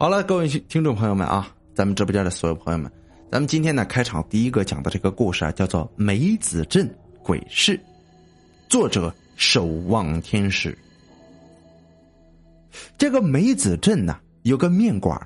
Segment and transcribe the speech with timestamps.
[0.00, 2.90] 好了，各位听众朋友们啊，咱们直播间的所有朋友们，
[3.30, 6.90] 咱们今天呢开场第一个讲的这个故事啊，叫做《梅子镇
[7.22, 7.76] 鬼事》，
[8.66, 10.74] 作者守望天使。
[12.96, 15.20] 这个梅子镇呢有个面馆，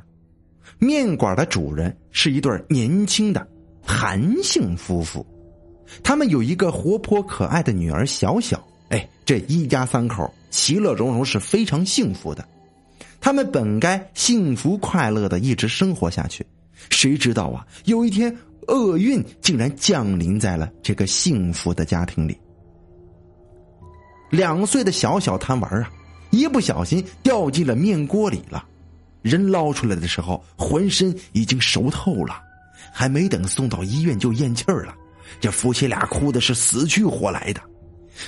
[0.81, 3.47] 面馆的主人是一对年轻的
[3.87, 5.25] 韩姓夫妇，
[6.03, 8.61] 他们有一个活泼可爱的女儿小小。
[8.89, 12.45] 哎，这一家三口其乐融融，是非常幸福的。
[13.25, 16.45] 他们本该幸福快乐的一直生活下去，
[16.91, 17.67] 谁知道啊？
[17.87, 18.37] 有一天，
[18.69, 22.39] 厄运竟然降临在了这个幸福的家庭里。
[24.29, 25.91] 两岁的小小贪玩啊，
[26.33, 28.63] 一不小心掉进了面锅里了。
[29.23, 32.43] 人捞出来的时候，浑身已经熟透了，
[32.93, 34.95] 还没等送到医院就咽气儿了。
[35.41, 37.61] 这夫妻俩哭的是死去活来的。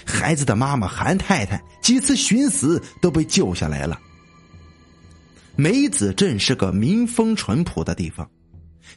[0.07, 4.01] 孩子的妈妈韩太太几次寻死都被救下来了。
[5.57, 8.31] 梅子镇是个民风淳朴的地方，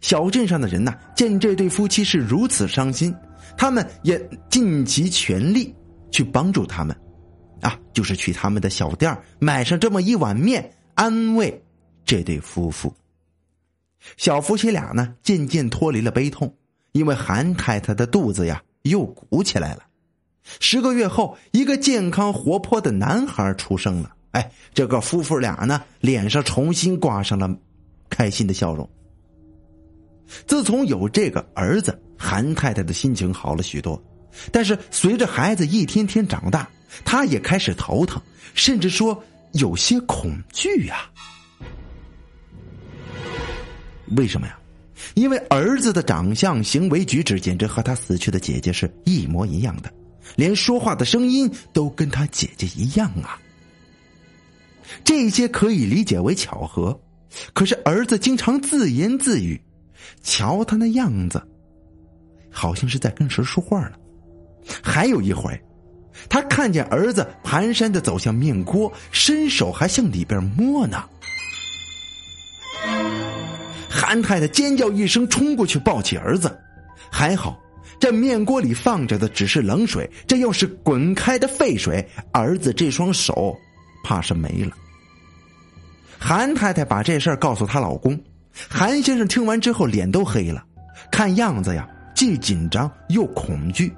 [0.02, 3.16] 小镇上的人呐，见这对夫妻是如此伤心，
[3.58, 5.74] 他们也尽其全力
[6.12, 6.94] 去帮助他们，
[7.62, 11.64] 啊，就是去他们的小店买上这么一碗面，安慰
[12.04, 12.94] 这对夫妇。
[14.18, 16.54] 小夫妻俩呢，渐渐脱离了悲痛，
[16.92, 19.84] 因为韩太太的肚子呀又鼓起来了。
[20.60, 24.14] 十个月后，一个健康活泼的男孩出生了。
[24.32, 27.50] 哎，这个夫妇俩呢，脸上重新挂上了
[28.10, 28.88] 开心的笑容。
[30.46, 34.02] 自从有这个儿子，韩太太的心情好了许多。
[34.52, 36.70] 但是随着孩子一天天长大，
[37.04, 38.22] 她也开始头疼，
[38.54, 41.10] 甚至说有些恐惧呀。
[44.16, 44.56] 为什么呀？
[45.16, 49.92] 因为儿子的长相、行为举止简直和他死去的姐姐是一模一样的。
[50.36, 53.40] 连说话的声音都跟他姐姐一样啊！
[55.04, 57.00] 这些可以理解为巧合，
[57.54, 59.60] 可是儿子经常自言自语，
[60.22, 61.42] 瞧他那样子，
[62.50, 63.94] 好像是在跟谁说话呢。
[64.82, 65.60] 还有一回，
[66.28, 71.04] 他看见儿子蹒跚的走向面锅，伸手还向里边摸呢。
[73.90, 76.58] 韩太太尖叫一声，冲过去抱起儿子，
[77.12, 77.60] 还好。
[78.00, 83.54] 这面锅里放着的只是冷水，这要是滚开的沸水，儿子这双手
[84.10, 84.76] 怕是没了。
[86.18, 88.20] 韩太太把这事儿告诉她老公，
[88.68, 90.66] 韩先生听完之后脸都黑了，
[91.12, 93.94] 看样子呀，既紧张又恐惧。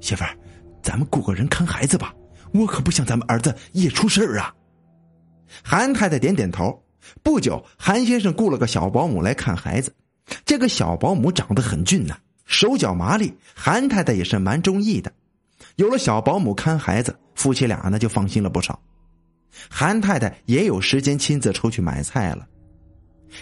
[0.00, 0.36] 媳妇儿，
[0.82, 2.12] 咱们雇个人看孩子吧，
[2.52, 4.52] 我可不想咱们儿子也出事儿啊。
[5.62, 6.82] 韩太太点点头。
[7.22, 9.94] 不久，韩先生雇了个小保姆来看孩子。
[10.44, 15.12] 这个小保姆长得很俊呐，手脚麻利，韩太太也是蛮中意的。
[15.78, 18.78] 有了小保姆看孩子，夫妻俩呢就放心了不少。
[19.70, 22.44] 韩太太也有时间亲自出去买菜了。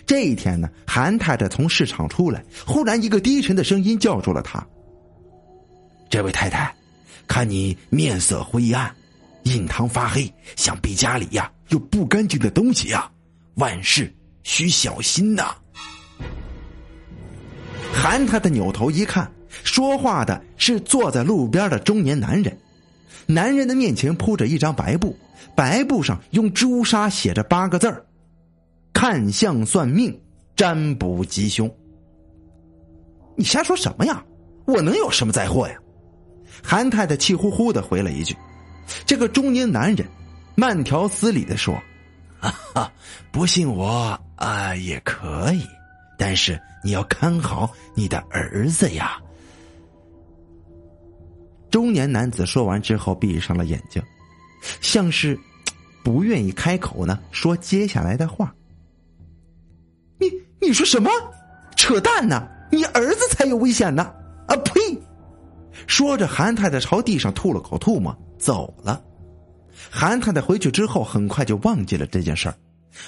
[0.05, 4.65] 这一天呢，韩太太从市场出来，忽然一个低沉的声音叫住了她
[6.11, 6.75] ：“这位太太，
[7.27, 8.95] 看你面色灰暗，
[9.45, 13.11] 印堂发黑，想必家里呀有不干净的东西呀，
[13.55, 15.57] 万事需小心呐。”
[17.95, 19.31] 韩太太扭头一看，
[19.65, 22.57] 说话的是坐在路边的中年男人。
[23.27, 25.17] 男人的面前铺着一张白布，
[25.57, 28.07] 白布上用朱砂写着八个字儿
[28.95, 30.21] ：“看相算命，
[30.55, 31.69] 占卜吉凶。”
[33.37, 34.25] 你瞎说什么呀？
[34.65, 35.75] 我能有什么灾祸呀？
[36.63, 38.37] 韩太太气呼呼的回了一句。
[39.05, 40.07] 这个中年男人
[40.55, 41.77] 慢条斯理的说
[42.75, 42.93] ：“啊，
[43.33, 45.67] 不信我啊也可以。”
[46.19, 49.19] 但是你要看好你的儿子呀！
[51.71, 54.03] 中年男子说完之后，闭上了眼睛，
[54.81, 55.39] 像是
[56.03, 58.55] 不愿意开口呢，说接下来的话。
[60.19, 61.11] 你你说什么？
[61.77, 62.49] 扯淡呢！
[62.73, 64.03] 你儿子才有危险呢！
[64.49, 64.81] 啊呸！
[65.87, 69.03] 说着，韩太太朝地上吐了口唾沫，走了。
[69.91, 72.55] 韩太太回去之后，很快就忘记了这件事儿。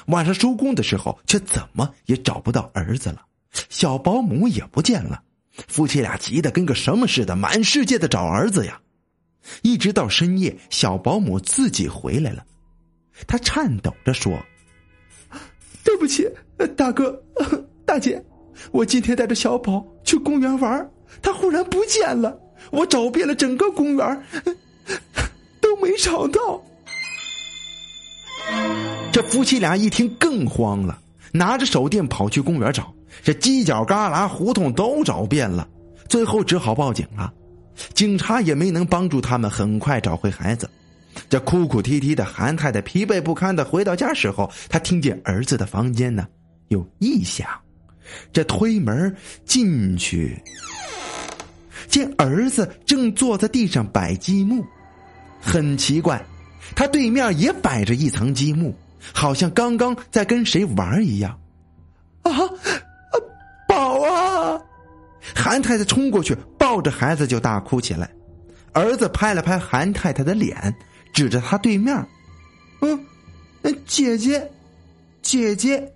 [0.07, 3.23] 晚上收工的时候，却怎么也找不到儿子了，
[3.71, 5.23] 小保姆也不见了，
[5.67, 8.81] 夫妻俩急得跟个什么似的，满世界的找儿子呀。
[9.63, 12.45] 一直到深夜，小保姆自己回来了，
[13.27, 14.39] 他颤抖着说
[15.83, 16.29] ：“对不起，
[16.77, 17.21] 大哥、
[17.85, 18.23] 大姐，
[18.71, 20.91] 我今天带着小宝去公园玩，
[21.23, 22.39] 他忽然不见了，
[22.71, 24.23] 我找遍了整个公园，
[25.61, 26.63] 都没找到。”
[29.11, 31.01] 这夫妻俩一听更慌了，
[31.33, 35.69] 拿着手电跑去公园找，这犄角旮旯、胡同都找遍了，
[36.09, 37.33] 最后只好报警了。
[37.95, 40.69] 警察也没能帮助他们很快找回孩子。
[41.29, 46.27] 这哭哭啼啼的韩太太疲惫不堪的回到家时候，她听见儿子的房间呢
[46.69, 47.49] 有异响，
[48.33, 49.15] 这推门
[49.45, 50.41] 进去，
[51.89, 54.65] 见儿子正坐在地上摆积木，
[55.41, 56.25] 很奇怪，
[56.77, 58.73] 他对面也摆着一层积木，
[59.13, 61.37] 好像刚刚在跟谁玩一样。
[62.23, 62.31] 啊，
[64.01, 64.63] 哇！
[65.35, 68.11] 韩太太冲过去抱着孩子就大哭起来，
[68.73, 70.75] 儿子拍了拍韩太太的脸。
[71.11, 72.07] 指着他对面，
[72.81, 73.07] 嗯，
[73.87, 74.49] 姐姐，
[75.21, 75.91] 姐姐。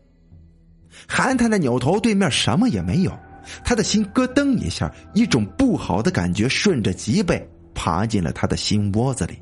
[1.07, 3.17] 韩太太扭头，对面什么也没有，
[3.63, 9.39] 他的心咯噔一下，一种不好的感觉顺着脊背爬进了他的心窝子里。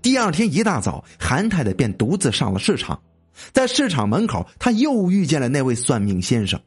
[0.00, 3.00] 第二天一大早，韩太太便独自上了市场，
[3.52, 6.60] 在市场门口，他又遇见了那位算命先生。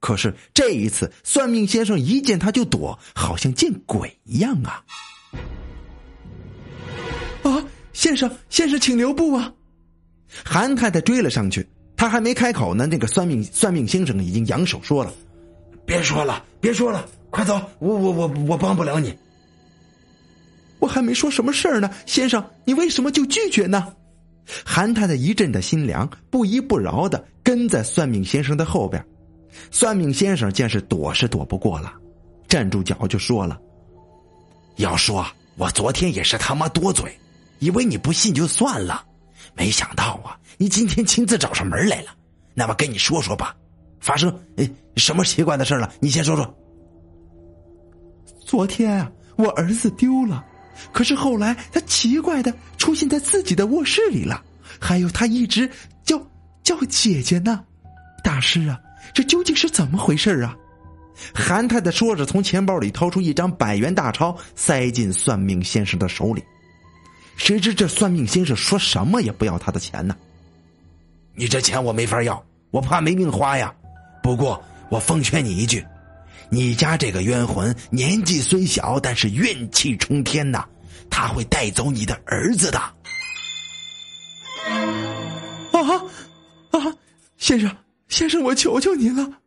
[0.00, 4.82] 可是这一次，算命先生一见他就躲，好像见鬼一样啊。
[7.42, 9.52] 啊，先生，先生，请留步啊！
[10.44, 15.12] 韩太太追了上去，他还没开口呢，那个算命算命先生已经扬手说了
[15.84, 17.60] ：“别说了，别说了，快走！
[17.78, 19.14] 我我我我帮不了你。”
[20.80, 23.92] 我还没说什么事儿呢，先生，你为什么就拒绝呢？
[24.64, 29.04] 韩太太一阵的心凉，不依不饶的跟在算命先生的后边。
[29.70, 31.92] 算命先生见是躲是躲不过了，
[32.48, 33.60] 站住脚就说了
[34.76, 35.26] ：“要说
[35.56, 37.14] 我昨天也是他妈多嘴。”
[37.60, 39.04] 以为你不信就算了，
[39.54, 42.10] 没想到啊，你今天亲自找上门来了。
[42.54, 43.54] 那么跟你说说吧，
[44.00, 44.66] 发生哎
[44.96, 45.92] 什么奇怪的事了？
[46.00, 46.54] 你先说说。
[48.46, 50.42] 昨天啊，我儿子丢了，
[50.90, 54.42] 可是后来他奇怪的出现在自己的卧室里了，
[54.80, 55.70] 还有他一直
[56.02, 56.18] 叫
[56.62, 57.62] 叫姐姐呢。
[58.24, 58.80] 大师啊，
[59.12, 60.56] 这究竟是怎么回事啊？
[61.34, 66.42] 韩太太说着，从钱包里掏出一张百元大钞，塞进算命先生的手里。
[67.36, 70.16] 谁知这算命先生说什么也不要他的钱呢？
[71.34, 73.74] 你这钱我没法要，我怕没命花呀。
[74.22, 75.84] 不过我奉劝你一句，
[76.50, 80.64] 你家这个冤魂年纪虽小，但是怨气冲天呐，
[81.10, 82.78] 他会带走你的儿子的。
[85.72, 85.80] 啊
[86.72, 86.78] 啊！
[87.38, 87.74] 先生，
[88.10, 89.40] 先生，我求求您了！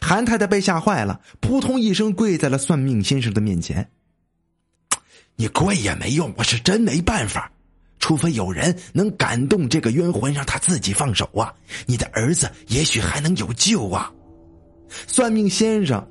[0.00, 3.88] 韩太太被吓坏了，扑通一声跪在了算命先生的面前。
[5.36, 7.52] 你跪也没用，我是真没办法。
[7.98, 11.52] 除非有人能感动这个冤魂，让他自己放手啊！
[11.84, 14.10] 你的儿子也许还能有救啊！
[15.06, 16.02] 算命先生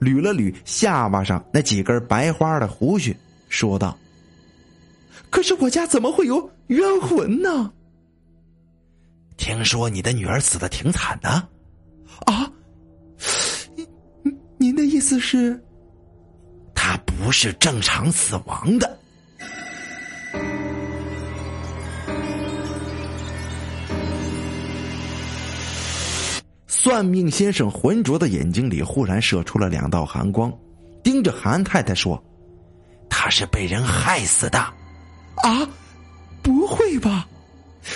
[0.00, 3.16] 捋了捋下巴上那几根白花的胡须，
[3.48, 3.98] 说道
[5.28, 7.72] ：“可是我家怎么会有冤魂呢？”
[9.42, 11.28] 听说你的女儿死的挺惨的，
[12.26, 12.48] 啊？
[13.74, 15.60] 您您的意思是？
[16.76, 18.98] 她不是正常死亡的。
[26.68, 30.56] 算命先生浑浊的眼睛里忽然射出了两道寒光，
[31.02, 32.22] 盯着韩太太说
[33.10, 34.60] ：“她是被人害死的。”
[35.42, 35.68] 啊，
[36.44, 37.26] 不会吧？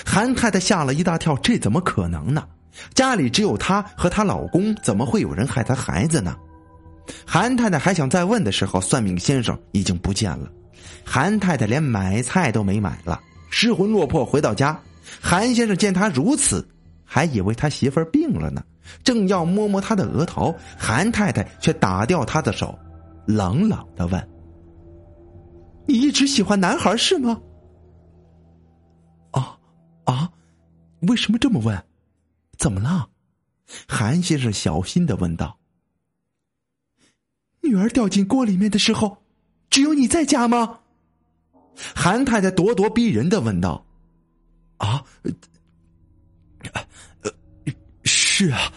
[0.05, 2.47] 韩太太吓了一大跳，这怎么可能呢？
[2.93, 6.37] 家里只有她和她老公，怎么会有人害她孩子呢？
[7.25, 10.51] 韩太太还想再问的时候，算命先生已经不见了。
[11.05, 14.79] 韩太太连买菜都没买了，失魂落魄回到家。
[15.21, 16.67] 韩先生见他如此，
[17.05, 18.61] 还以为他媳妇儿病了呢，
[19.05, 22.77] 正要摸摸他的额头，韩太太却打掉他的手，
[23.25, 24.29] 冷冷的问
[25.87, 27.41] ：“你一直喜欢男孩是吗
[30.07, 30.33] ？”“啊，
[31.03, 31.85] 为什么这么问？
[32.59, 33.09] 怎么了？”
[33.87, 35.59] 韩先生小心的问道。
[37.61, 39.23] 女儿掉进锅里面的时候，
[39.69, 40.81] 只有你在家吗？
[41.95, 43.85] 韩太太咄咄逼人的问道。
[44.79, 45.05] 啊，
[47.23, 47.33] 呃，
[48.05, 48.73] 是啊。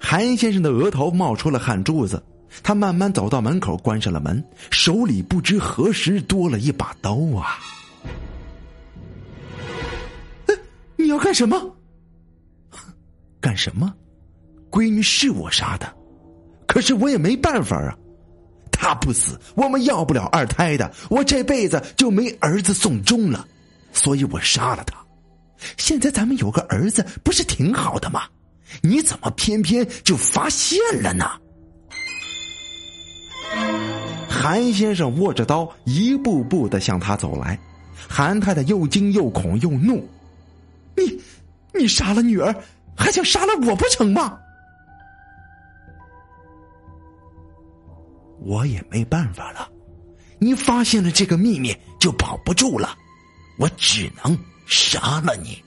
[0.00, 2.22] 韩先生的额头冒出了汗珠子，
[2.62, 7.60] 他慢慢走到门口，关上了门，手里不知何时多了一把刀啊！
[11.22, 11.56] 干什么？
[13.40, 13.94] 干什么？
[14.72, 15.86] 闺女是我杀的。
[16.66, 17.96] 可是我也没办法啊，
[18.72, 23.46] 她不死，我们要不了二胎的，我这辈子就没儿子送终了，
[23.92, 24.96] 所以我杀了他。
[25.78, 28.22] 现在咱们有个儿子，不是挺好的吗？
[28.82, 31.30] 你怎么偏偏就发现了呢？
[34.28, 37.56] 韩先生握着刀，一步步的向他走来。
[38.08, 40.04] 韩太太又惊又恐又怒
[40.96, 41.20] ：“你，
[41.72, 42.54] 你杀了女儿，
[42.96, 44.38] 还想杀了我不成吗？”
[48.44, 49.70] 我也没办法了，
[50.38, 52.96] 你发现了这个秘密，就保不住了，
[53.56, 55.62] 我只能杀了你。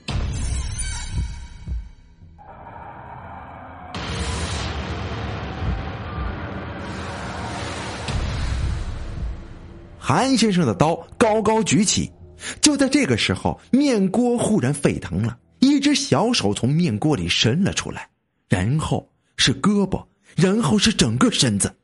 [9.98, 12.12] 韩先生的刀高高举起，
[12.60, 18.08] 就在这个时候，面锅忽然沸腾了，一只小手从面锅里伸了出来，
[18.48, 20.04] 然后是胳膊，
[20.36, 21.74] 然后是整个身子，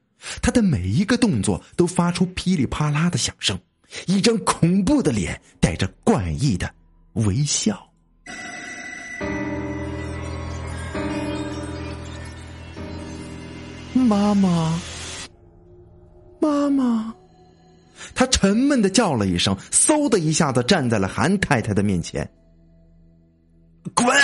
[0.40, 3.58] 他的每一个动作都发出噼里啪啦的响声，
[4.06, 6.72] 一张恐怖的脸带着怪异的
[7.14, 7.88] 微笑。
[13.94, 14.80] 妈妈，
[16.40, 17.14] 妈妈。
[18.14, 22.28] 他沉闷的叫了一声，嗖的一下子站在了韩太太的面前。
[23.94, 24.14] 滚！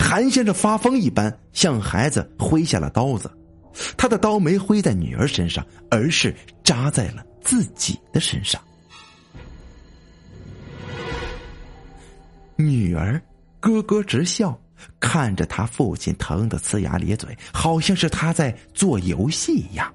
[0.00, 3.30] 韩先生发疯一般向孩子挥下了刀子，
[3.96, 6.34] 他的刀没挥在女儿身上，而是
[6.64, 8.60] 扎在了自己的身上。
[12.56, 13.20] 女儿
[13.60, 14.58] 咯咯直笑，
[14.98, 19.92] 看着他父亲疼得呲牙咧嘴，好像是他在做游戏一样。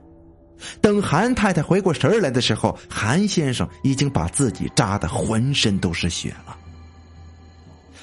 [0.80, 6.58] 等韩太太回过神来的时候，韩先生已经把自己扎的浑身都是血了。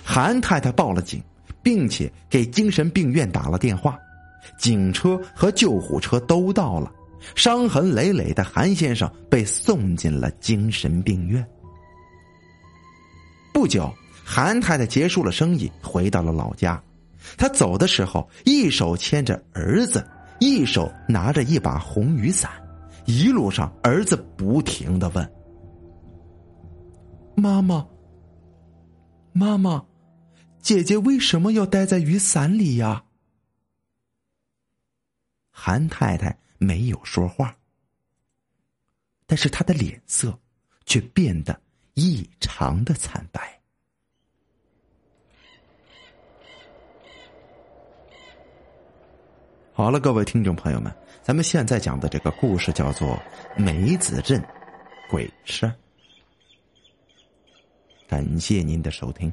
[0.05, 1.23] 韩太太报了警，
[1.63, 3.99] 并且给精神病院打了电话，
[4.59, 6.91] 警车和救护车都到了，
[7.35, 11.47] 伤痕累累的韩先生被送进了精神病院。
[13.53, 13.93] 不久，
[14.25, 16.83] 韩太太结束了生意，回到了老家。
[17.37, 20.07] 她走的时候，一手牵着儿子。
[20.41, 22.51] 一手拿着一把红雨伞，
[23.07, 25.33] 一路上儿子不停的问
[27.35, 27.87] ：“妈妈，
[29.33, 29.85] 妈妈，
[30.61, 33.05] 姐姐为什么要待在雨伞里呀？”
[35.51, 37.57] 韩太太没有说话，
[39.27, 40.39] 但是她的脸色
[40.87, 41.61] 却变得
[41.95, 43.58] 异常的惨白。
[49.79, 50.93] 好了，各位听众朋友们，
[51.23, 53.17] 咱们现在讲的这个故事叫做
[53.63, 54.43] 《梅子镇
[55.09, 55.67] 鬼事》。
[58.09, 59.33] 感谢您的收听。